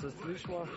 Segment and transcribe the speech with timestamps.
[0.00, 0.68] Sesliş var.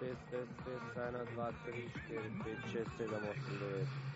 [0.00, 0.94] Test, test, test.
[0.94, 2.10] Sen az vattı hiç
[2.46, 4.09] bir çeste zamasında verir.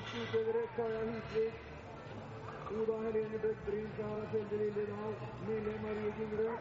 [0.00, 1.56] Norske utøvere Kaja Husvik,
[2.80, 5.14] Oda Helene Bøck Bryn, Sara Telde Lilledal,
[5.48, 6.56] Mille Marie Gingrød,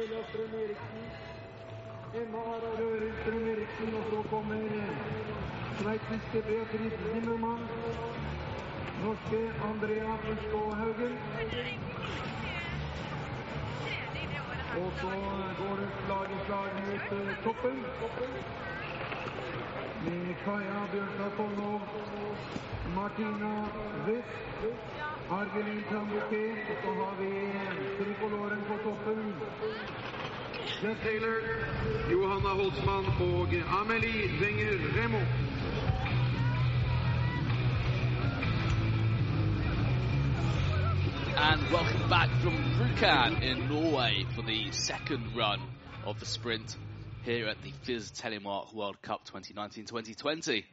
[0.00, 1.04] Ella Strøm Eriksen,
[2.20, 4.58] Emma Harald Øren Strøm Eriksen, og så kommer
[5.80, 7.62] sveitsiske Beatrice Zimmermann,
[9.04, 10.14] norske Andrea
[10.46, 11.14] Skåhaugen.
[14.82, 15.14] Og så
[15.60, 17.78] går det slag i slag mot eh, toppen.
[20.92, 21.30] Bjørnstad
[22.94, 23.52] Martina
[25.30, 27.30] Argelin Tan-Bouquet, og så har vi
[28.68, 29.34] på toppen.
[30.82, 31.36] Jeff Taylor,
[32.12, 33.48] Johanna Holzmann og
[33.80, 35.26] Amelie Wenger Reymond.
[41.36, 45.60] And welcome back from Rjukan in Norway for the second run
[46.06, 46.78] of the sprint
[47.24, 50.64] here at the FIS Telemark World Cup 2019-2020.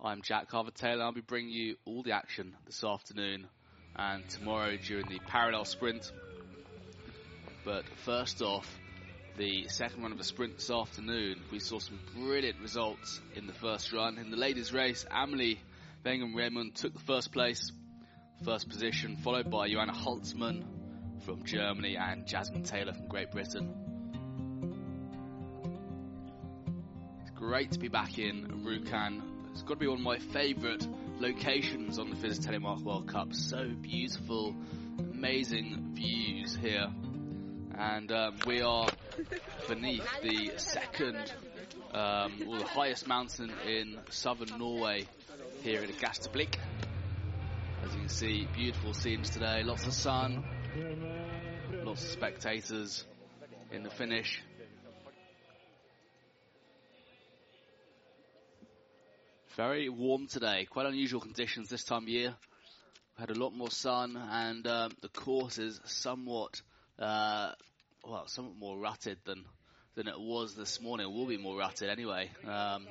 [0.00, 1.02] I'm Jack Carver-Taylor.
[1.02, 3.46] I'll be bringing you all the action this afternoon
[3.96, 6.10] and tomorrow during the parallel sprint.
[7.64, 8.68] But first off,
[9.36, 13.54] the second run of the sprint this afternoon, we saw some brilliant results in the
[13.54, 14.18] first run.
[14.18, 15.58] In the ladies' race, Amelie
[16.04, 17.72] Wenger Reymond took the first place,
[18.44, 20.64] first position, followed by Joanna Holzmann
[21.24, 23.81] from Germany and Jasmin Taylor from Great Britain.
[27.52, 29.20] Great to be back in Rjukan.
[29.50, 30.88] It's got to be one of my favourite
[31.20, 33.34] locations on the FIS Telemark World Cup.
[33.34, 34.56] So beautiful,
[34.98, 36.86] amazing views here.
[37.76, 38.88] And um, we are
[39.68, 41.30] beneath the second,
[41.92, 45.06] um, or the highest mountain in southern Norway
[45.60, 46.54] here at Gaustablikk.
[47.84, 50.42] As you can see, beautiful scenes today, lots of sun,
[51.84, 53.04] lots of spectators
[53.70, 54.40] in the finish.
[59.56, 62.34] Very warm today, quite unusual conditions this time of year.
[63.18, 66.62] We had a lot more sun and um, the course is somewhat,
[66.98, 67.52] uh,
[68.02, 69.44] well, somewhat more rutted than
[69.94, 71.06] than it was this morning.
[71.06, 72.30] It will be more rutted anyway.
[72.46, 72.86] Um,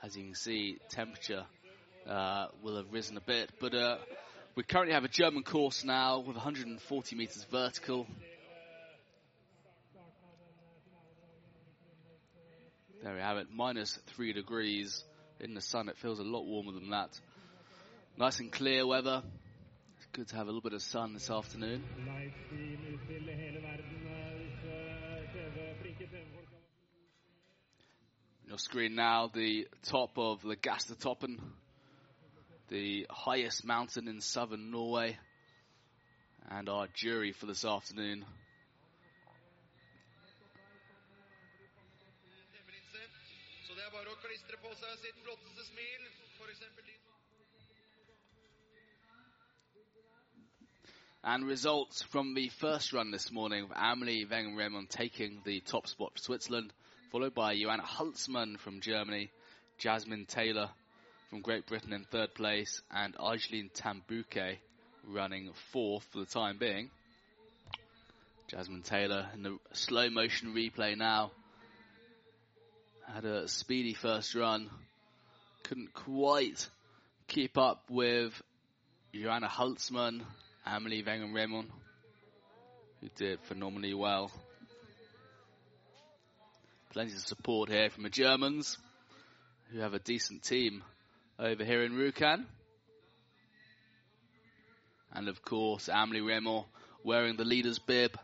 [0.00, 1.44] as you can see, temperature
[2.08, 3.96] uh, will have risen a bit, but uh,
[4.54, 8.06] we currently have a German course now with 140 meters vertical.
[13.02, 15.02] There we have it, minus three degrees
[15.44, 15.88] in the sun.
[15.88, 17.10] It feels a lot warmer than that.
[18.16, 19.22] Nice and clear weather.
[19.98, 21.84] It's good to have a little bit of sun this afternoon.
[28.46, 31.38] Your screen now, the top of the Gaustatoppen,
[32.68, 35.18] the highest mountain in southern Norway,
[36.48, 38.24] and our jury for this afternoon.
[44.24, 46.94] Klistre på seg sitt flotteste smil, de
[51.24, 54.26] And results from the first run this morning with Amelie
[54.88, 56.72] taking the top spot for Switzerland,
[57.12, 59.30] followed by Joanna Holzmann from Germany,
[59.78, 60.70] Jasmin Taylor
[61.28, 64.58] from Great Britain in third place, and Argeline Tan-Bouquet
[65.06, 66.90] running fourth for the time being.
[68.48, 71.30] Jasmin Taylor in the slow motion replay now.
[73.12, 74.70] Had a speedy first run.
[75.62, 76.68] Couldn't quite
[77.28, 78.32] keep up with
[79.14, 80.22] Joanna Holzmann
[80.66, 81.66] Amelie Wenger Reymond,
[83.00, 84.32] who did phenomenally well.
[86.92, 88.78] Plenty of support here from the Germans,
[89.70, 90.82] who have a decent team
[91.38, 92.46] over here in Rjukan.
[95.12, 96.64] And of course, Amelie Reymond
[97.04, 98.18] wearing the leader's bib,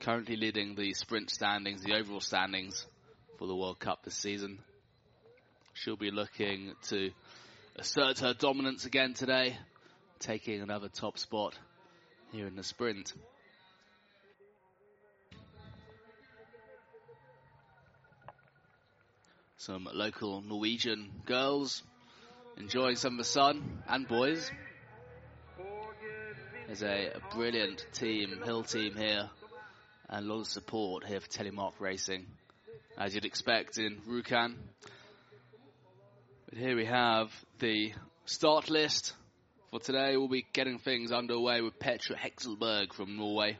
[0.00, 2.86] currently leading the sprint standings, the overall standings
[3.40, 4.58] for the World Cup this season.
[5.72, 7.10] She'll be looking to
[7.74, 9.56] assert her dominance again today,
[10.18, 11.58] taking another top spot
[12.32, 13.14] here in the sprint.
[19.56, 21.82] Some local Norwegian girls
[22.58, 24.50] enjoying some of the sun and boys.
[26.66, 29.30] There's a, a brilliant team, hill team here,
[30.10, 32.26] and a lot of support here for Telemark Racing,
[33.00, 34.54] as you'd expect in Rjukan.
[36.50, 37.94] But here we have the
[38.26, 39.14] start list
[39.70, 40.18] for today.
[40.18, 43.56] We'll be getting things underway with Petra Hexelberg from Norway,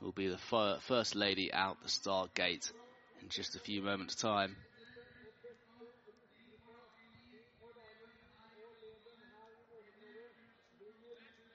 [0.00, 2.70] who'll be the fir- first lady out the start gate
[3.22, 4.54] in just a few moments' time.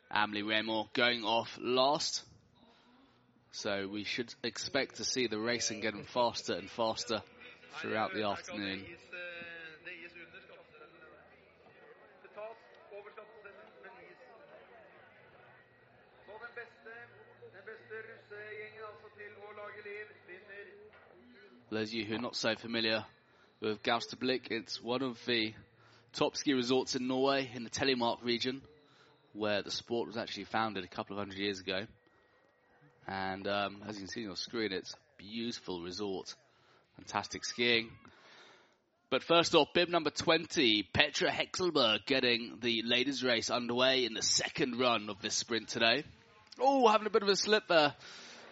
[0.09, 2.23] Amelie Reymond going off last.
[3.55, 7.21] So we should expect to see the racing getting faster and faster
[7.79, 8.83] throughout the afternoon.
[21.71, 23.05] Those of you who are not so familiar
[23.61, 25.53] with Gaustablikk, it's one of the
[26.11, 28.61] top ski resorts in Norway in the Telemark region,
[29.31, 31.85] where the sport was actually founded a couple of hundred years ago.
[33.07, 36.33] And um, as you can see on your screen, it's a beautiful resort,
[36.95, 37.89] fantastic skiing.
[39.11, 44.23] But first off, bib number 20, Petra Hexelberg getting the ladies race underway in the
[44.23, 46.03] second run of this sprint today.
[46.59, 47.93] Oh, having a bit of a slip there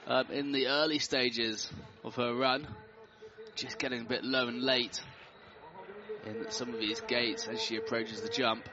[0.06, 1.72] um, in the early stages
[2.04, 2.68] of her run.
[3.56, 5.02] Just getting a bit low and late
[6.26, 8.70] in some of these gates as she approaches the jump.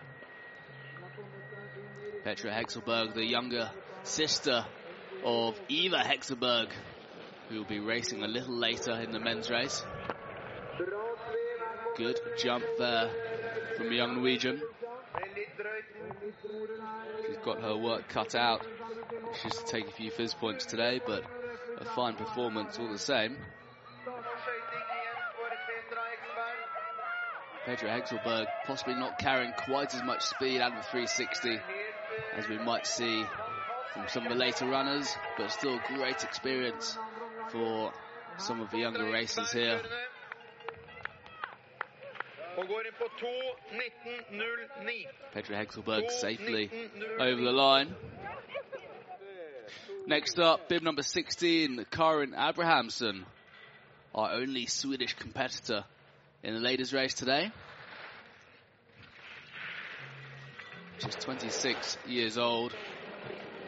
[2.24, 3.70] Petra Hexelberg, the younger
[4.02, 4.66] sister
[5.24, 6.68] of Eva Hexelberg,
[7.48, 9.82] who will be racing a little later in the men's race.
[11.96, 13.10] Good jump there
[13.76, 14.62] from the young Norwegian.
[17.26, 18.66] She's got her work cut out.
[19.42, 21.24] She's to take a few FIS points today, but
[21.78, 23.36] a fine performance all the same.
[27.66, 31.58] Petra Hexelberg possibly not carrying quite as much speed out of the 360
[32.34, 33.24] as we might see
[33.92, 36.96] from some of the later runners, but still great experience
[37.50, 37.92] for
[38.38, 39.80] some of the younger racers here.
[42.56, 45.06] Og går inn på 2.19,09.
[45.32, 46.70] Petra Hexelberg safely
[47.18, 47.94] oh over the line.
[50.06, 53.26] Next up, bib number 16, Karin Abrahamson,
[54.14, 55.84] our only Swedish competitor
[56.42, 57.50] in the ladies' race today.
[60.98, 62.74] She's 26 years old.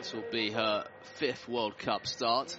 [0.02, 0.84] This will be her
[1.20, 2.58] fifth World Cup start.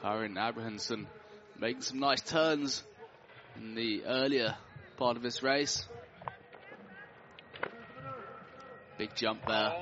[0.00, 1.06] Karin Abrahamson
[1.56, 2.82] making some nice turns
[3.54, 4.56] in the earlier
[4.96, 5.86] part of this race.
[8.98, 9.74] Big jump there.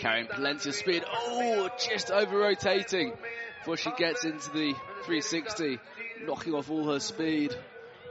[0.00, 1.04] Carrying plenty of speed.
[1.08, 3.12] Oh, just over rotating
[3.60, 4.72] before she gets into the
[5.04, 5.78] 360,
[6.24, 7.54] knocking off all her speed.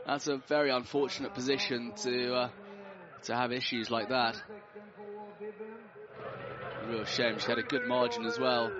[0.08, 2.50] That's a very unfortunate position to uh,
[3.24, 4.42] to have issues like that.
[6.88, 7.40] Real shame.
[7.40, 8.72] She had a good margin as well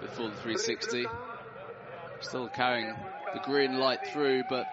[0.00, 1.06] before the 360.
[2.20, 2.94] Still carrying
[3.34, 4.66] the green light through, but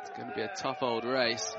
[0.00, 1.54] it's going to be a tough old race.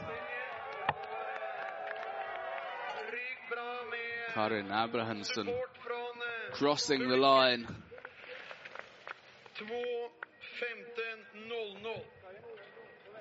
[4.34, 5.50] Karin Abrahamson
[6.54, 7.68] crossing the line.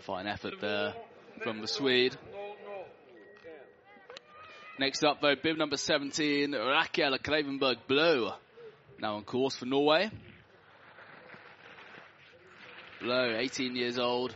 [0.01, 0.95] Fine effort there
[1.43, 2.17] from the Swede.
[4.79, 8.31] Next up, though, bib number 17, Rakel Kravenberg Blue.
[9.01, 10.11] Now on course for Norway.
[13.01, 14.35] Blue, 18 years old.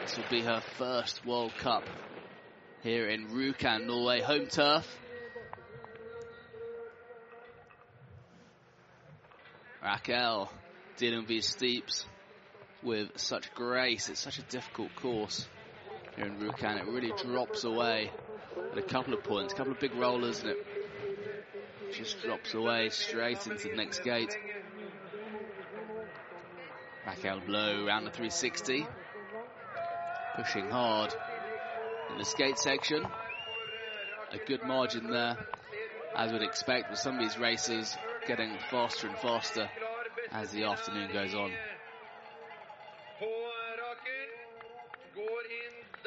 [0.00, 1.84] This will be her first World Cup
[2.82, 4.86] here in Rjukan, Norway, home turf.
[9.82, 10.50] Raquel
[10.96, 12.06] dealing with these steeps
[12.82, 14.08] with such grace.
[14.08, 15.46] It's such a difficult course
[16.16, 16.80] here in Rjukan.
[16.80, 18.10] It really drops away
[18.72, 20.66] at a couple of points, a couple of big rollers, and it
[21.92, 24.36] just drops away straight into the next gate.
[27.04, 28.86] Back out Blow round the 360.
[30.36, 31.14] Pushing hard
[32.10, 33.04] in the skate section.
[34.32, 35.36] A good margin there,
[36.16, 37.94] as we'd expect with some of these racers
[38.26, 39.68] getting faster and faster
[40.30, 41.52] as the afternoon goes on.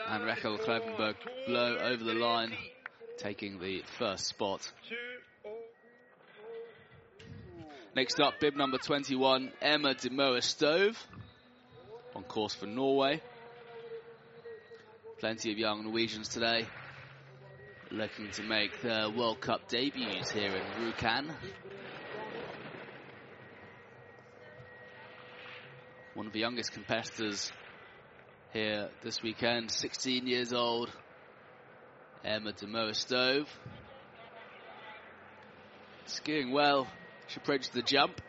[0.07, 1.15] And Raquel Klavenberg
[1.47, 2.53] blow over the line,
[3.17, 4.71] taking the first spot.
[7.95, 11.01] Next up, bib number 21, Emma de Moa Stove,
[12.13, 13.21] on course for Norway.
[15.19, 16.67] Plenty of young Norwegians today
[17.91, 21.31] looking to make their World Cup debuts here in Rjukan.
[26.15, 27.51] One of the youngest competitors
[28.55, 30.89] here this weekend, 16 years old,
[32.23, 33.49] Emma de Moa Stove.
[36.05, 36.87] Skiing well,
[37.27, 38.21] she approaches the jump.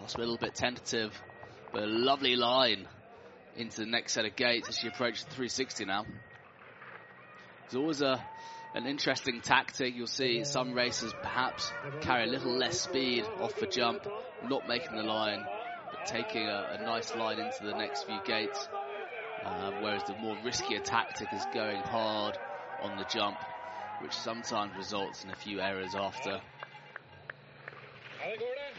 [0.00, 1.12] Possibly a little bit tentative,
[1.72, 2.88] but a lovely line
[3.56, 6.04] into the next set of gates as she approaches the 360 now.
[7.62, 8.20] There's always a
[8.74, 9.94] an interesting tactic.
[9.94, 14.08] You'll see some racers perhaps carry a little less speed off the jump,
[14.42, 15.46] not making the line,
[16.06, 18.68] taking a, a nice line into the next few gates.
[19.44, 22.38] Uh, whereas the more riskier tactic is going hard
[22.82, 23.38] on the jump,
[24.00, 26.40] which sometimes results in a few errors after.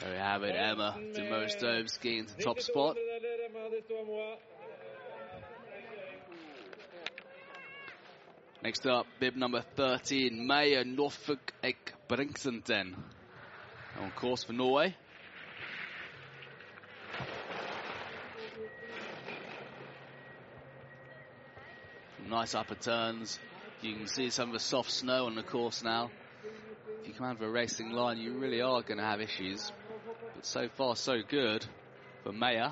[0.01, 2.97] There we have it, Emma de Moa skiing into top spot.
[8.63, 12.95] Next up, bib number 13, Maya Norfolk Ek Bringsenten.
[13.99, 14.95] On course for Norway.
[22.29, 23.39] Nice upper turns.
[23.81, 26.11] You can see some of the soft snow on the course now.
[27.01, 29.71] If you come out of a racing line, you really are going to have issues.
[30.35, 31.65] But so far, so good
[32.23, 32.71] for Maya.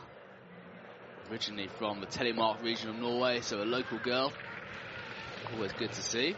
[1.31, 4.33] Originally from the Telemark region of Norway, so a local girl.
[5.53, 6.35] Always good to see.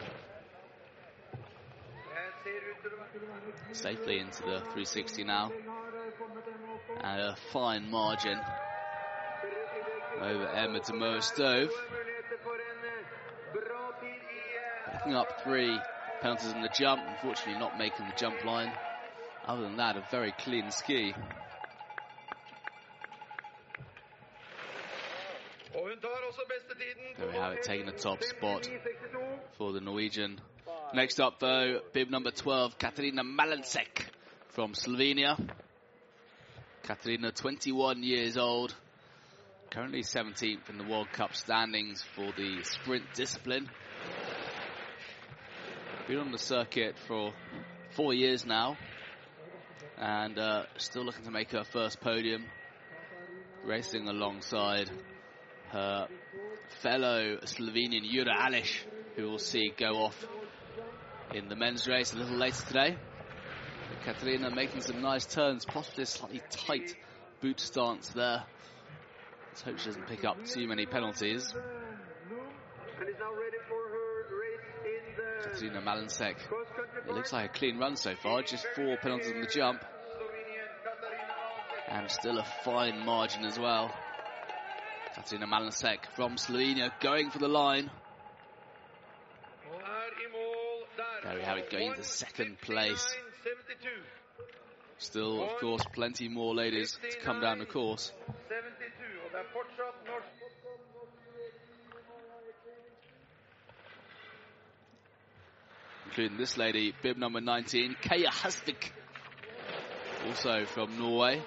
[3.71, 5.51] Safely into the 360 now.
[7.01, 8.39] And a fine margin
[10.21, 11.71] over Emma de Moa Stove.
[15.07, 15.79] Picking up three
[16.19, 17.01] penalties in the jump.
[17.07, 18.69] Unfortunately, not making the jump line.
[19.47, 21.13] Other than that, a very clean ski.
[27.17, 28.69] There we have it, taking the top spot
[29.57, 30.41] for the Norwegian.
[30.93, 34.07] Next up, though, bib number 12, Katarina Malansek
[34.49, 35.39] from Slovenia.
[36.83, 38.75] Katarina, 21 years old,
[39.71, 43.69] currently 17th in the World Cup standings for the sprint discipline.
[46.07, 47.33] Been on the circuit for
[47.89, 48.77] four years now,
[49.97, 52.45] and uh, still looking to make her first podium,
[53.65, 54.89] racing alongside
[55.71, 56.07] her
[56.81, 58.85] fellow Slovenian Jura Alish,
[59.17, 60.25] who we'll see go off
[61.33, 62.97] in the men's race a little later today.
[64.05, 66.95] Katarina making some nice turns, possibly a slightly tight
[67.41, 68.43] boot stance there.
[69.49, 71.53] Let's hope she doesn't pick up too many penalties.
[75.65, 76.37] Malansek.
[76.37, 79.83] cross-country It looks like a clean run so far, just four penalties in the jump,
[81.89, 83.91] and still a fine margin as well.
[85.15, 87.89] Katarina Malansek from Slovenia going for the line.
[89.83, 90.09] I.
[91.23, 93.05] There we have it, going to second place.
[94.99, 98.11] Still, of course, plenty more ladies to come down the course.
[106.07, 108.91] Including this lady, bib number 19, Kaya Husvik,
[110.25, 111.41] also from Norway.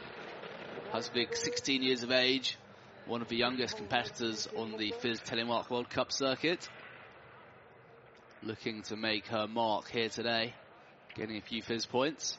[0.93, 2.59] Husvik, 16 years of age,
[3.07, 6.69] one of the youngest competitors on the FIS Telemark World Cup circuit.
[8.43, 10.55] Looking to make her mark here today,
[11.15, 12.37] getting a few FIS points.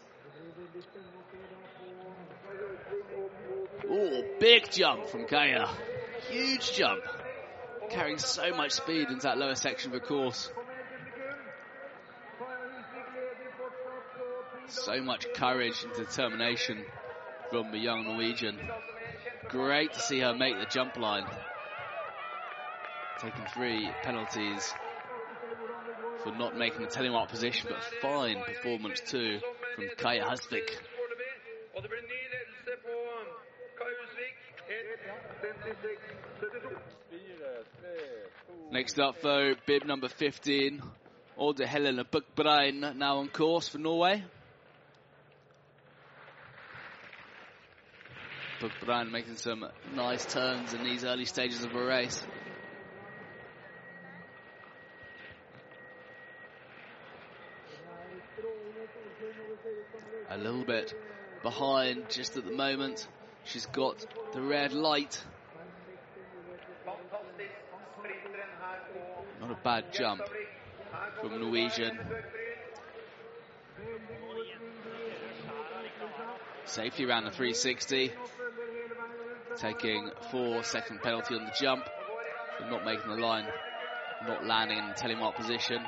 [3.89, 5.67] Oh, big jump from Kaya.
[6.29, 7.03] Huge jump.
[7.89, 10.51] Carrying so much speed into that lower section of the course.
[14.71, 16.85] So much courage and determination
[17.49, 18.57] from the young Norwegian.
[19.49, 21.25] Great to see her make the jump line.
[23.19, 24.73] Taking three penalties
[26.23, 29.39] for not making the telemark position, but fine performance too
[29.75, 30.69] from Kaya Husvik.
[38.71, 40.81] Next up though, bib number 15,
[41.37, 44.23] Ode Helena Buckbrein now on course for Norway.
[48.61, 52.23] Buckbrein making some nice turns in these early stages of a race.
[60.29, 60.93] A little bit
[61.41, 63.07] behind just at the moment.
[63.45, 65.19] She's got the red light.
[69.39, 70.21] Not a bad jump
[71.19, 71.97] from Norwegian.
[76.65, 78.11] Safely around the 360.
[79.57, 81.83] Taking four second penalty on the jump
[82.57, 83.45] for not making the line,
[84.27, 85.83] not landing in telemark position.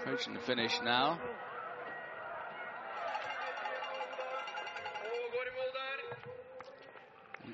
[0.00, 1.18] Approaching the finish now.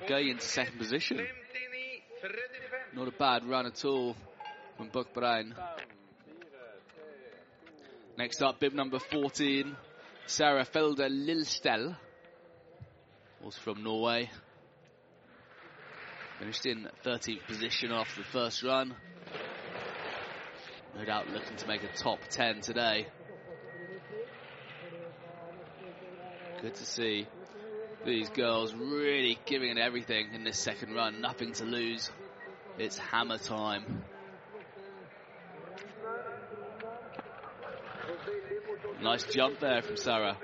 [0.07, 1.25] Going into second position.
[2.93, 4.15] Not a bad run at all
[4.75, 5.53] from Buck Buckbrein.
[8.17, 9.75] Next up, bib number 14,
[10.25, 11.95] Sarah Felder Lilstel,
[13.43, 14.29] also from Norway.
[16.39, 18.95] Finished in 13th position after the first run.
[20.97, 23.07] No doubt looking to make a top 10 today.
[26.61, 27.27] Good to see
[28.05, 31.21] these girls really giving it everything in this second run.
[31.21, 32.09] Nothing to lose.
[32.77, 34.03] It's hammer time.
[39.01, 40.37] Nice jump there from Sarah.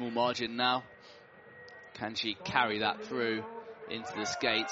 [0.00, 0.82] Small margin now.
[1.92, 3.44] Can she carry that through
[3.90, 4.70] into the skate?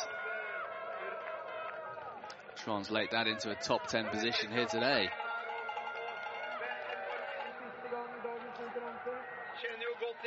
[2.56, 5.10] Translate that into a top 10 position here today.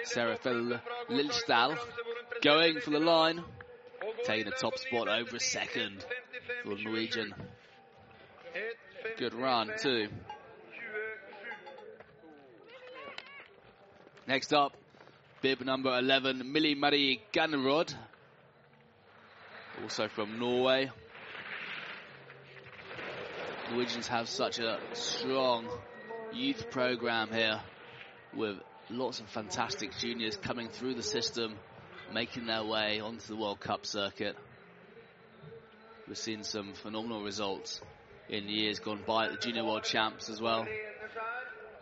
[0.04, 0.38] Sarah
[1.10, 1.80] Lilsdal
[2.44, 3.44] going for the line.
[4.26, 6.06] Taking the top spot over a second
[6.62, 7.34] for the Norwegian.
[9.18, 10.10] Good run too.
[14.28, 14.78] Next up,
[15.42, 17.92] bib number 11, Millie Marie Gannerod.
[19.82, 20.92] Also from Norway.
[23.72, 25.66] Norwegians have such a strong
[26.32, 27.60] youth program here
[28.36, 28.58] with
[28.92, 31.56] lots of fantastic juniors coming through the system,
[32.14, 34.36] making their way onto the World Cup circuit.
[36.08, 37.82] We've seen some phenomenal results
[38.30, 40.68] in the years gone by at the Junior World Champs as well.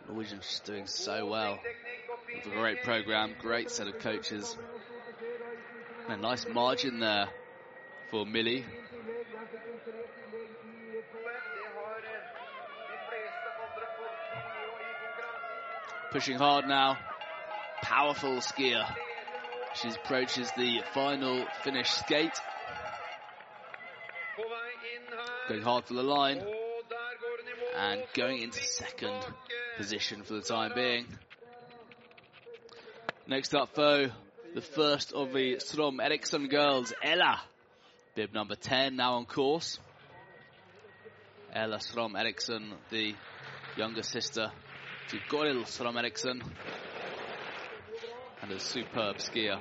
[0.08, 1.58] Norwegians just doing so well.
[2.44, 4.56] Great program, great set of coaches.
[6.08, 7.28] And a nice margin there
[8.10, 8.64] for Millie.
[16.10, 16.98] Pushing hard now.
[17.82, 18.84] Powerful skier.
[19.74, 22.38] She approaches the final finish skate.
[25.48, 26.42] Going hard for the line.
[27.76, 29.24] And going into second
[29.76, 31.06] position for the time being.
[33.30, 34.08] Next up, though,
[34.56, 37.40] the first of the Strom Eriksson girls, Ella.
[38.16, 39.78] Bib number 10 now on course.
[41.54, 43.14] Ella Strom Eriksson, the
[43.76, 44.50] younger sister
[45.10, 46.42] to Goril Strom Eriksson.
[48.42, 49.60] And a superb skier.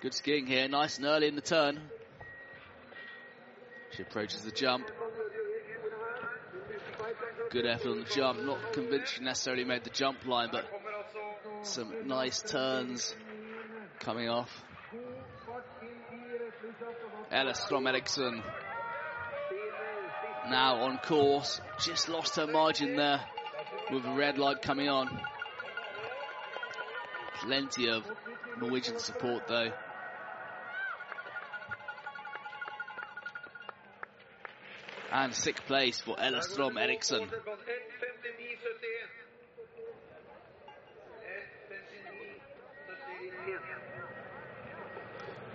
[0.00, 1.80] Good skiing here, nice and early in the turn.
[3.98, 4.88] She approaches the jump.
[7.50, 8.40] Good effort on the jump.
[8.44, 10.66] Not convinced she necessarily made the jump line, but
[11.62, 13.12] some nice turns
[13.98, 14.62] coming off.
[17.32, 18.40] Ella Strom Eriksson
[20.48, 21.60] now on course.
[21.80, 23.20] Just lost her margin there
[23.90, 25.08] with a red light coming on.
[27.40, 28.04] Plenty of
[28.60, 29.72] Norwegian support though.
[35.10, 37.28] And sixth place for Ella Strom Eriksson.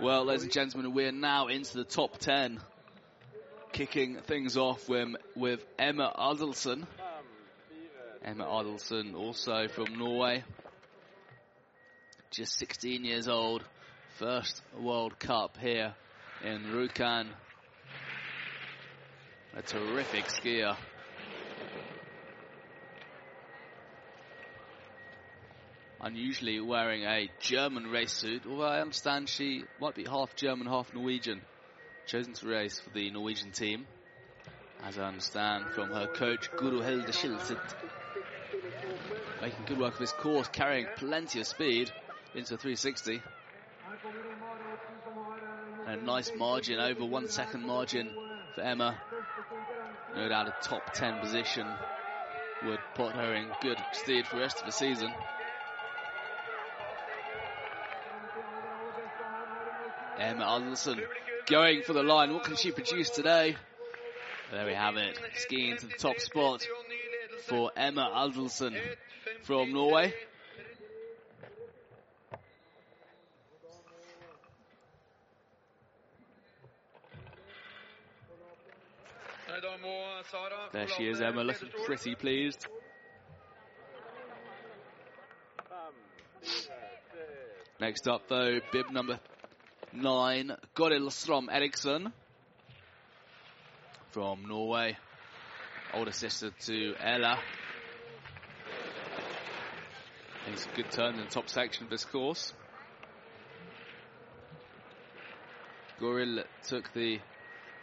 [0.00, 2.60] Well, ladies and gentlemen, we're now into the top 10.
[3.72, 6.86] Kicking things off with, with Emma Adelson.
[8.24, 10.42] Emma Adelson, also from Norway.
[12.32, 13.62] Just 16 years old.
[14.18, 15.94] First World Cup here
[16.42, 17.28] in Rjukan.
[19.56, 20.76] A terrific skier.
[26.00, 30.92] Unusually wearing a German race suit, although I understand she might be half German, half
[30.92, 31.40] Norwegian.
[32.06, 33.86] Chosen to race for the Norwegian team,
[34.82, 37.56] as I understand from her coach Guru Hilde Schilsit.
[39.40, 41.90] Making good work of this course, carrying plenty of speed
[42.34, 43.22] into 360.
[45.86, 48.10] And a nice margin, over one second margin
[48.54, 49.00] for Emma.
[50.16, 51.66] No doubt a top 10 position
[52.64, 55.12] would put her in good stead for the rest of the season.
[60.18, 61.00] Emma Adelson
[61.46, 62.32] going for the line.
[62.32, 63.56] What can she produce today?
[64.52, 65.18] There we have it.
[65.34, 66.66] Skiing to the top spot
[67.46, 68.78] for Emma Adelson
[69.42, 70.14] from Norway.
[80.72, 82.66] There she is, Emma, looking pretty pleased.
[87.80, 89.20] Next up, though, bib number
[89.92, 92.12] nine, Goril Strom Eriksson
[94.10, 94.96] from Norway.
[95.92, 97.38] Older sister to Ella.
[100.48, 102.52] Makes a good turn in the top section of this course.
[106.00, 107.20] Goril took the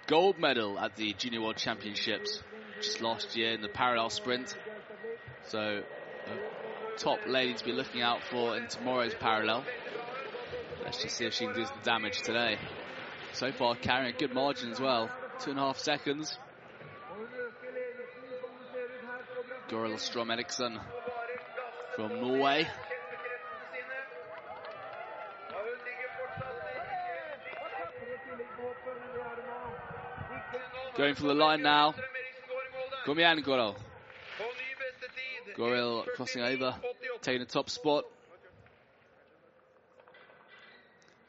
[0.07, 2.41] gold medal at the Junior World Championships
[2.81, 4.55] just last year in the parallel sprint.
[5.47, 5.83] So,
[6.97, 9.63] top lady to be looking out for in tomorrow's parallel.
[10.83, 12.57] Let's just see if she can do some damage today.
[13.33, 15.09] So far, carrying a good margin as well.
[15.39, 16.37] Two and a half seconds.
[19.69, 20.79] Goril Strom Eriksson
[21.95, 22.67] from Norway.
[31.01, 31.95] Going for the line now.
[33.05, 33.75] Kom igjen, Goril.
[36.15, 36.75] Crossing over,
[37.23, 38.03] taking the top spot.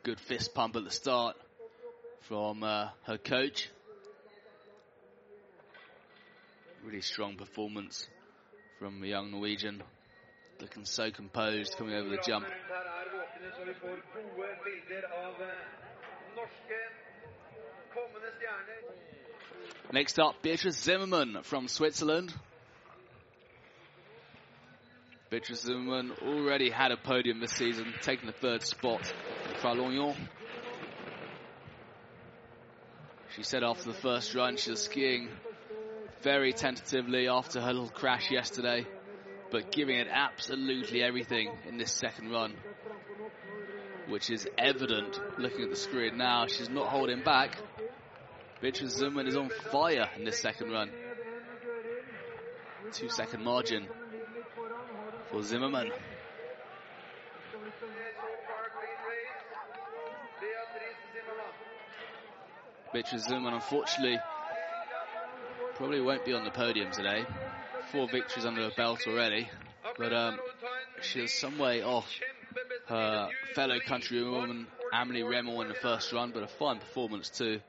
[0.02, 1.36] Good fist pump at the start
[2.20, 3.70] from uh, her coach.
[6.84, 8.06] Really strong performance
[8.78, 9.82] from the young Norwegian.
[10.60, 12.44] Looking so composed coming over the jump.
[16.36, 16.80] Norske
[17.94, 19.11] kommende stjerner.
[19.92, 22.32] Next up, Beatrice Zimmerman from Switzerland.
[25.30, 29.00] Beatrice Zimmerman already had a podium this season, taking the third spot
[29.48, 30.16] in Pralognan.
[33.36, 35.30] She said after the first run she was skiing
[36.22, 38.86] very tentatively after her little crash yesterday,
[39.50, 42.54] but giving it absolutely everything in this second run,
[44.08, 46.46] which is evident looking at the screen now.
[46.46, 47.56] She's not holding back.
[48.62, 50.88] Beatrice Zimmerman is on fire in this second run.
[52.92, 53.88] Two second margin
[55.32, 55.90] for Zimmerman.
[62.94, 63.18] Zimmermann.
[63.18, 64.20] Zimmerman, unfortunately,
[65.74, 67.24] probably won't be on the podium today.
[67.90, 69.50] Four victories under her belt already,
[69.98, 70.38] but um,
[71.00, 72.06] she is some way off
[72.86, 77.60] her fellow countrywoman Amelie Remmel in the first run, but a fine performance too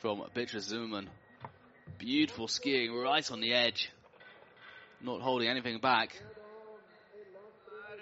[0.00, 1.08] from Beatrice Zimmerman.
[1.98, 3.90] Beautiful skiing right on the edge,
[5.02, 6.10] not holding anything back.
[7.80, 7.96] Er,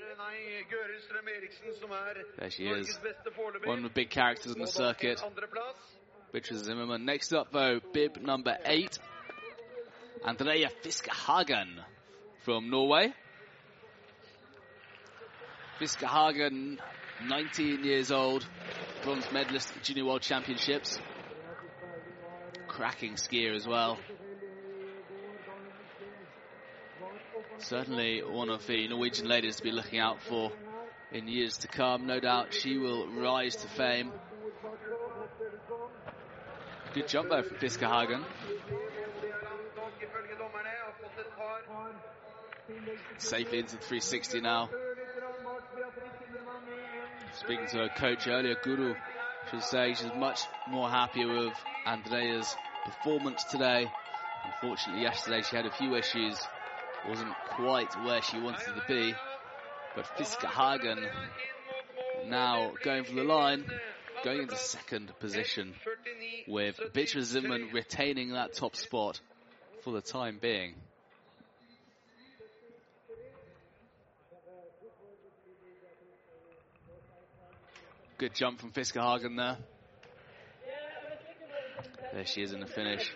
[1.99, 2.99] er There she is.
[3.65, 5.23] One of the big characters on the circuit.
[6.33, 7.05] Beatrice Zimmerman.
[7.05, 8.99] Next up, though, bib number eight,
[10.25, 11.79] Andrea Fiskehagen
[12.41, 13.13] from Norway.
[15.81, 16.79] Fiskehagen,
[17.27, 18.47] 19 years old,
[19.03, 20.99] bronze medalist at Junior World Championships.
[22.77, 23.97] Cracking skier as well.
[27.57, 30.53] Certainly one of the Norwegian ladies to be looking out for
[31.11, 32.07] in years to come.
[32.07, 34.13] No doubt she will rise to fame.
[36.93, 38.23] Good jump though from Fiskehagen.
[43.17, 44.69] Safely into 360 now.
[47.33, 48.95] Speaking to her coach earlier, Guru,
[49.51, 51.55] she's saying she's much more happier with
[51.87, 52.55] Andrea's
[52.87, 53.91] performance today.
[54.45, 56.39] Unfortunately, yesterday she had a few issues,
[57.09, 59.13] wasn't quite where she wanted to be.
[59.95, 61.09] But Fiskehagen
[62.29, 63.65] now going for the line,
[64.25, 65.75] going into second position
[66.47, 69.21] with Beatrice Zimmerman retaining that top spot
[69.83, 70.75] for the time being.
[78.19, 79.59] Good jump from Fiskehagen there.
[82.17, 83.13] There she is in the finish.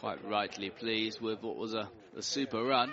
[0.00, 2.90] Quite rightly pleased with what was a, a super run.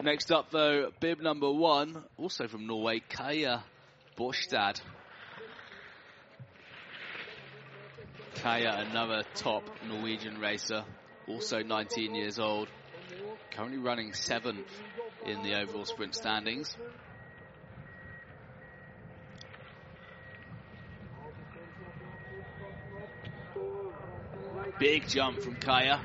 [0.00, 3.64] Next up, though, bib number one, also from Norway, Kaya
[4.16, 4.80] Borstad.
[8.36, 10.84] Kaya, another top Norwegian racer,
[11.26, 12.68] also 19 years old,
[13.50, 14.70] currently running seventh
[15.26, 16.76] in the overall sprint standings.
[24.82, 26.00] Big jump from Kaya.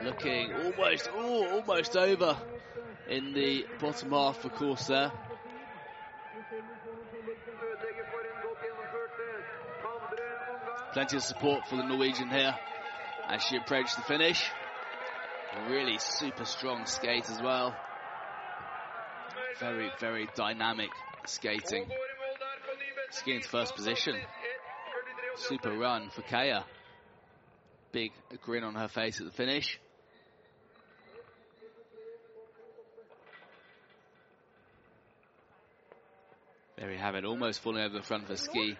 [0.00, 2.36] Looking almost, oh, almost over
[3.08, 5.10] in the bottom half of course there.
[10.92, 12.54] Plenty of support for the Norwegian here
[13.26, 14.40] as she approached the finish.
[15.68, 17.74] Really super strong skate as well.
[19.58, 20.90] Very, very dynamic
[21.26, 21.90] skating.
[23.10, 24.14] Skiing to first position.
[25.40, 25.48] 1.43,88.
[25.48, 26.64] Super run for Kaya.
[27.92, 28.12] Big
[28.42, 29.78] grin on her face at the finish.
[36.78, 38.76] There we have it, almost falling over the front of her ski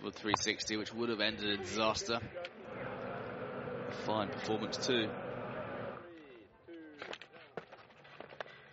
[0.00, 2.20] for 360, which would have ended in disaster.
[4.04, 5.08] Fine performance too.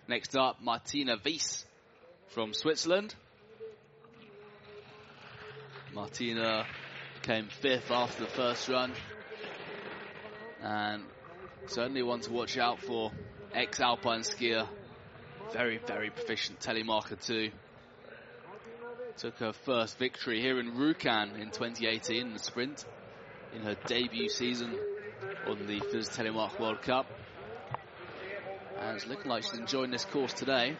[0.07, 1.65] Next up, Martina Wies
[2.29, 3.15] from Switzerland.
[5.93, 6.65] Martina
[7.27, 8.93] came fifth after the first run.
[10.63, 11.03] And
[11.65, 13.11] certainly one to watch out for.
[13.53, 14.65] Ex Alpine skier.
[15.51, 17.51] Very, very proficient telemarker too.
[19.17, 22.85] Took her first victory here in Rjukan in 2018 in the sprint
[23.53, 24.77] in her debut season
[25.47, 27.07] on the FIS Telemark World Cup.
[28.79, 30.77] And it's looking like she's enjoying this course today.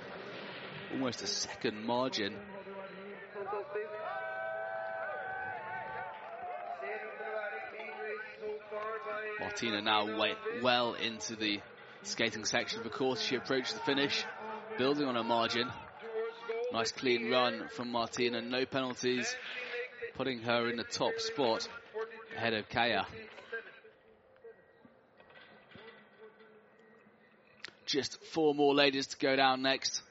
[0.94, 2.36] Almost a second margin
[9.58, 11.60] Martina now way, well into the
[12.04, 13.20] skating section of the course.
[13.20, 14.24] She approached the finish,
[14.78, 15.68] building on her margin.
[16.72, 19.36] Nice clean run from Martina, no penalties,
[20.14, 21.68] putting her in the top spot
[22.36, 23.08] ahead of Kaya.
[27.88, 30.04] Just four more ladies to go down next,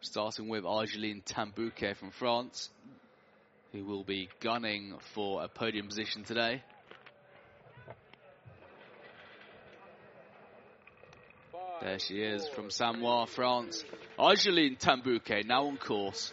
[0.00, 2.68] starting with Argeline Tan-Bouquet from France,
[3.70, 6.64] who will be gunning for a podium position today.
[11.80, 13.84] There she is from Samoa, France.
[14.18, 16.32] Argeline Tan-Bouquet now on course.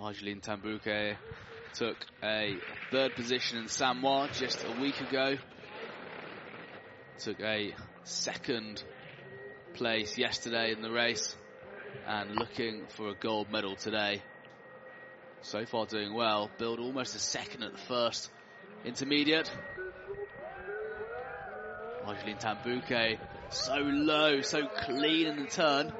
[0.00, 1.16] Argeline Tan-Bouquet
[1.74, 2.56] took a
[2.90, 5.36] third position in Samoa just a week ago.
[7.18, 7.74] Took a
[8.04, 8.82] second
[9.74, 11.36] place yesterday in the race
[12.06, 14.22] and looking for a gold medal today.
[15.42, 16.50] So far doing well.
[16.56, 18.30] Build almost a second at the first
[18.86, 19.50] intermediate.
[22.10, 23.18] Argeline Tan-Bouquet
[23.50, 25.92] so low, so clean in the turn.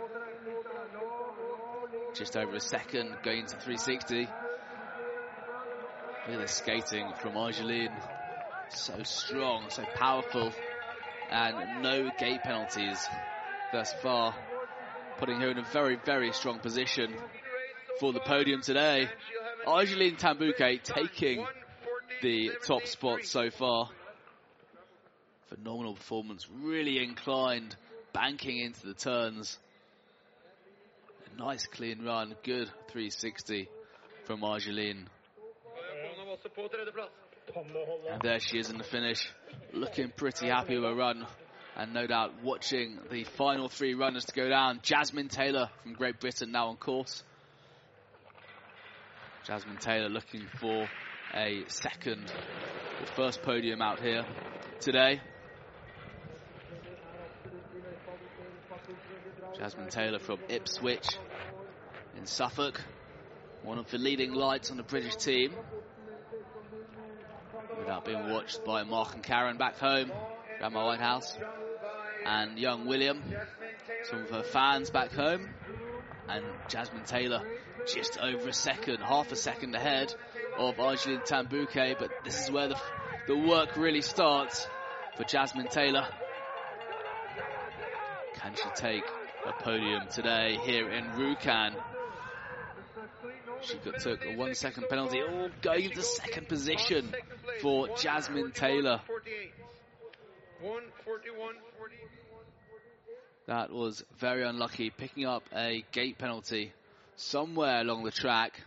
[2.16, 4.22] Just over a second going to 360.
[4.22, 4.28] Look
[6.28, 7.92] at the skating from Argeline.
[8.70, 10.50] So strong, so powerful.
[11.30, 13.06] And no gate penalties
[13.72, 14.34] thus far.
[15.18, 17.14] Putting her in a very, very strong position
[18.00, 19.08] for the podium today.
[19.64, 21.46] Argeline Tan-Bouquet taking
[22.20, 23.90] the top spot so far.
[25.50, 27.74] Phenomenal performance, really inclined,
[28.12, 29.58] banking into the turns.
[31.26, 33.68] A nice clean run, good 360
[34.24, 35.08] from Argeline.
[38.12, 39.28] And there she is in the finish,
[39.72, 41.26] looking pretty happy with her run.
[41.76, 44.80] And no doubt watching the final three runners to go down.
[44.82, 47.24] Jasmin Taylor from Great Britain now on course.
[49.46, 50.88] Jasmin Taylor looking for
[51.34, 52.32] a second,
[53.16, 54.24] first podium out here
[54.80, 55.20] today.
[59.60, 61.18] Jasmin Taylor from Ipswich
[62.16, 62.80] in Suffolk,
[63.62, 65.52] one of the leading lights on the British team.
[67.78, 70.10] Without being watched by Mark and Karen back home,
[70.58, 71.36] Grandma Whitehouse,
[72.24, 73.22] and young William,
[74.04, 75.50] some of her fans back home,
[76.26, 77.42] and Jasmin Taylor
[77.86, 80.14] just over a second, half a second ahead
[80.56, 82.80] of Argeline Tan-Bouquet, but this is where the,
[83.26, 84.66] the work really starts
[85.18, 86.08] for Jasmin Taylor.
[88.36, 89.04] Can she take
[89.46, 91.74] a podium today here in Rjukan?
[93.62, 97.14] She got, took a one second penalty, all oh, going into second position
[97.60, 99.00] for Jasmin Taylor.
[103.46, 106.72] That was very unlucky, picking up a gate penalty
[107.16, 108.60] somewhere along the track,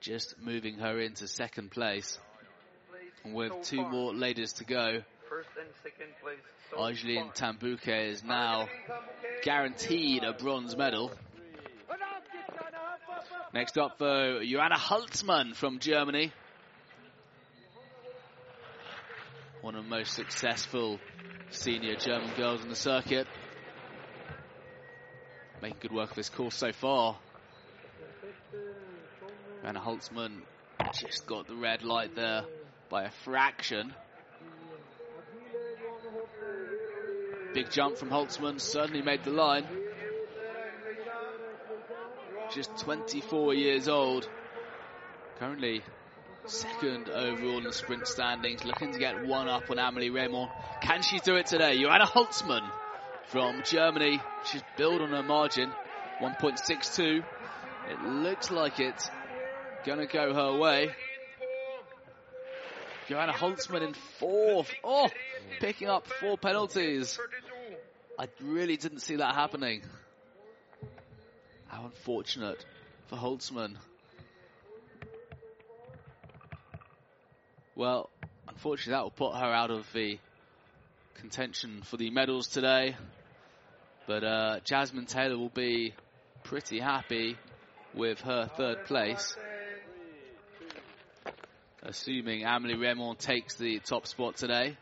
[0.00, 2.18] just moving her into second place.
[3.24, 5.02] And with two more ladies to go,
[6.76, 8.68] Argeline Tan-Bouquet is now
[9.44, 11.12] guaranteed a bronze medal.
[13.52, 16.32] Next up, though, Joanna Holzmann from Germany.
[19.60, 20.98] One of the most successful
[21.50, 23.26] senior German girls in the circuit.
[25.60, 27.18] Making good work of this course so far.
[29.62, 30.40] Joanna Holzmann
[30.94, 32.44] just got the red light there
[32.88, 33.94] by a fraction.
[37.54, 39.64] Big jump from Holzmann, certainly made the line.
[42.52, 44.28] Just 24 years old.
[45.38, 45.82] Currently
[46.46, 50.50] second overall in the sprint standings, looking to get one up on Amelie Reymond.
[50.82, 51.80] Can she do it today?
[51.80, 52.68] Joanna Holzmann
[53.26, 54.20] from Germany.
[54.50, 55.70] She's built on her margin,
[56.20, 57.22] 1.62.
[57.88, 59.08] It looks like it's
[59.84, 60.90] gonna go her way.
[63.08, 64.70] Joanna Holzmann in fourth.
[64.82, 65.08] Oh,
[65.60, 67.18] picking up four penalties.
[68.16, 69.82] I really didn't see that happening.
[71.66, 72.64] How unfortunate
[73.08, 73.76] for Holzmann.
[77.74, 78.08] Well,
[78.48, 80.18] unfortunately, that will put her out of the
[81.14, 82.94] contention for the medals today.
[84.06, 85.94] But uh, Jasmin Taylor will be
[86.44, 87.36] pretty happy
[87.94, 89.36] with her third place.
[91.82, 94.76] Assuming Amelie Reymond takes the top spot today.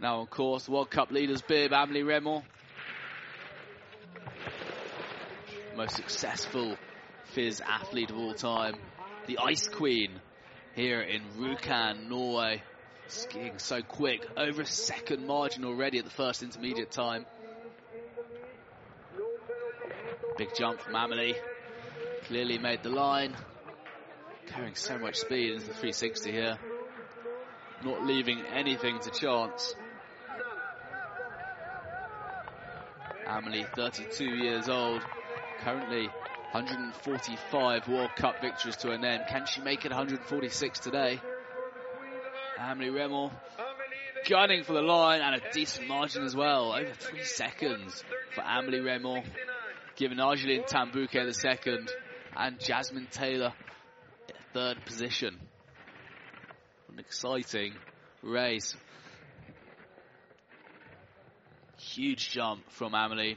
[0.00, 2.42] Now, of course, World Cup leaders bib, Amelie Reymond.
[5.76, 6.74] Most successful
[7.32, 8.76] FIS athlete of all time.
[9.26, 10.18] The Ice Queen
[10.74, 12.62] here in Rjukan, Norway.
[13.08, 17.26] Skiing so quick, over a second margin already at the first intermediate time.
[20.38, 21.34] Big jump from Amelie.
[22.24, 23.36] Clearly made the line.
[24.46, 26.58] Carrying so much speed into the 360 here.
[27.84, 29.74] not leaving anything to chance.
[33.30, 35.06] Amelie, 32 years old,
[35.58, 36.08] currently
[36.52, 39.20] 145 World Cup victories to her name.
[39.28, 41.20] Can she make it 146 today?
[42.58, 43.32] Amelie Reymond
[44.28, 46.72] gunning for the line and a decent margin as well.
[46.72, 48.04] Over three seconds
[48.34, 49.24] for Amelie Reymond,
[49.96, 51.90] giving Argeline Tan-Bouquet the second
[52.36, 53.52] and Jasmin Taylor
[54.52, 55.38] third position.
[56.92, 57.74] An exciting
[58.22, 58.76] race.
[61.94, 63.36] Huge jump from Amelie.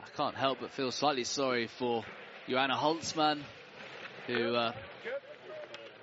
[0.00, 2.04] I can't help but feel slightly sorry for
[2.48, 3.40] Johanna Holzmann,
[4.28, 4.72] who uh,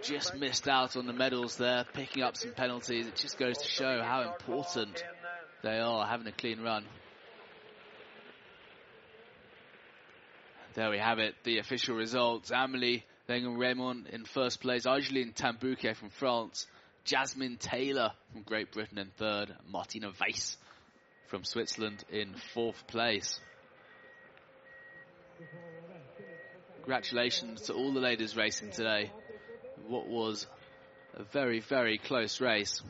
[0.02, 3.08] just missed out on the medals there, picking up some penalties.
[3.08, 5.02] It just goes to show how important
[5.64, 6.84] they are having a clean run.
[10.74, 12.52] There we have it, the official results.
[12.52, 16.68] Amelie Wenger-Reymond in first place, Argeline Tan-Bouquet from France,
[17.06, 20.58] Jasmin Taylor from Great Britain in third, Martina Weiss
[21.28, 23.40] from Switzerland in fourth place.
[26.78, 29.12] Congratulations to all the ladies racing today.
[29.88, 30.48] What was
[31.16, 32.82] a very, very close race.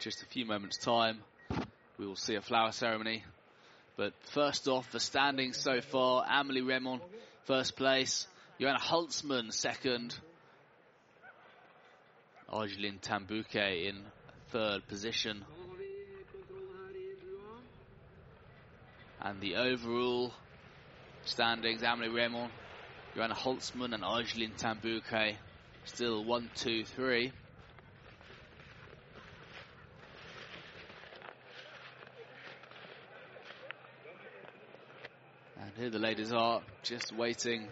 [0.00, 1.20] Just a few moments time,
[1.96, 3.24] we will see a flower ceremony.
[3.96, 7.00] But first off, the standings so far, Amelie Reymond,
[7.44, 8.26] first place,
[8.60, 10.16] Johanna Holzmann second,
[12.48, 14.02] Argeline Tan-Bouquet in
[14.48, 15.44] third position.
[19.20, 20.32] And the overall
[21.24, 22.50] standings, Amelie Reymond,
[23.14, 25.38] Johanna Holzmann and Argeline Tan-Bouquet
[25.84, 27.32] still one, two, three.
[35.74, 37.66] And here the ladies are just waiting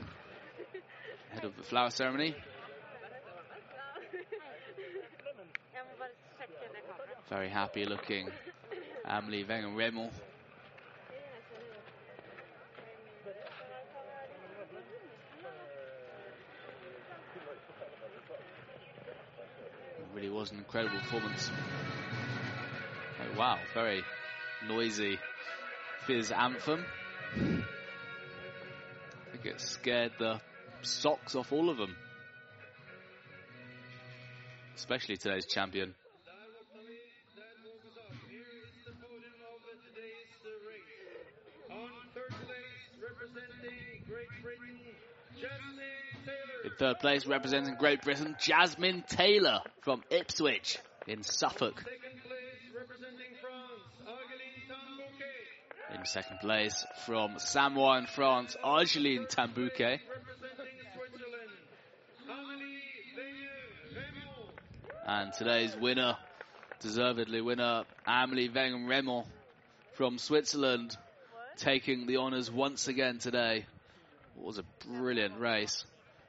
[1.30, 2.34] ahead of the flower ceremony.
[7.28, 8.28] Very happy looking
[9.04, 10.10] Amelie Wenger-Reymond.
[19.98, 21.50] It really was an incredible performance.
[23.20, 24.02] Oh, wow, very
[24.66, 25.20] noisy
[26.06, 26.84] FIS anthem.
[29.52, 30.40] It scared the
[30.80, 31.94] socks off all of them.
[34.74, 35.94] Especially today's champion.
[46.64, 51.84] In third place, representing Great Britain, Jasmin Taylor from Ipswich in Suffolk.
[56.04, 60.00] Second place, from Samoa in France, Argeline Tan-Bouquet.
[65.06, 66.16] And today's winner,
[66.80, 69.26] deservedly winner, Amelie Wenger-Reymond
[69.94, 70.96] from Switzerland,
[71.56, 73.64] taking the honours once again today.
[74.36, 75.84] It was a brilliant race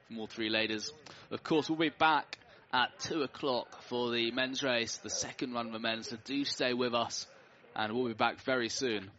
[0.06, 0.90] from all three ladies.
[1.30, 2.38] Of course, we'll be back
[2.72, 6.44] at 2 o'clock for the men's race, the second run of the men's, so do
[6.44, 7.26] stay with us
[7.74, 9.10] and we'll be back very soon.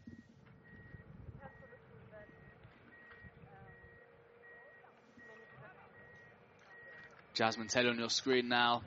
[7.35, 8.81] Jasmin Taylor on your screen now,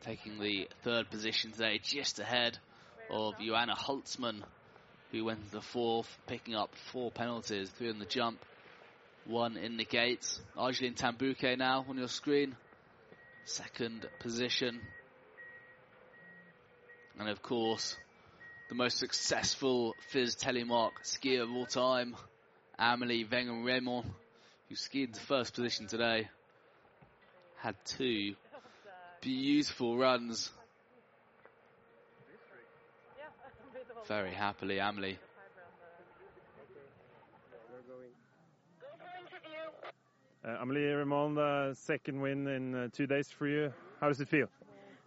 [0.00, 2.58] taking the third position today, just ahead
[3.08, 4.42] of Johanna Holzmann,
[5.12, 8.44] who went to the fourth, picking up four penalties, three on the jump,
[9.24, 10.40] one in the gates.
[10.56, 12.56] Argeline Tan-Bouquet now on your screen,
[13.44, 14.80] second position.
[17.20, 17.96] And of course,
[18.68, 22.16] the most successful FIS Telemark skier of all time,
[22.80, 24.06] Amelie Wenger-Reymond,
[24.68, 26.28] who skied the first position today
[27.66, 28.36] had two
[29.20, 30.52] beautiful runs.
[34.06, 35.18] Very happily, Amelie.
[40.44, 43.72] Uh, Amelie Reymond, uh, second win in uh, two days for you.
[44.00, 44.46] How does it feel?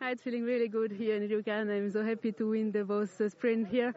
[0.01, 1.71] It's feeling really good here in Rjukan.
[1.71, 3.95] I'm so happy to win the both sprint here.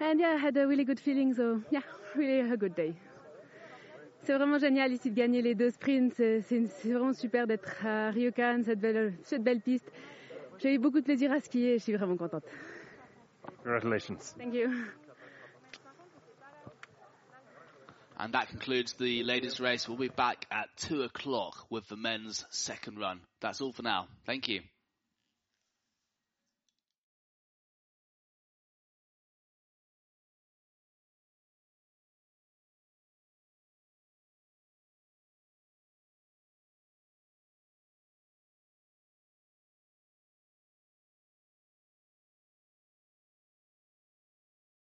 [0.00, 1.82] And yeah, I had a really good feeling, so yeah,
[2.16, 2.96] really a good day.
[4.26, 6.14] C'est vraiment génial ici de gagner les deux sprints.
[6.16, 6.42] C'est
[6.84, 9.88] vraiment super d'être à Ryokan, cette belle, cette belle piste.
[10.58, 12.42] J'ai eu beaucoup de plaisir à skier et je suis vraiment contente.
[13.62, 14.34] Congratulations.
[14.36, 14.68] Thank you.
[18.18, 19.88] And that concludes the ladies' race.
[19.88, 23.20] We'll be back at 2 o'clock with the men's second run.
[23.40, 24.08] That's all for now.
[24.24, 24.62] Thank you.